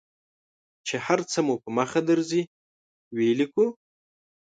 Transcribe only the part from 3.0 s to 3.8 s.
ولیکو.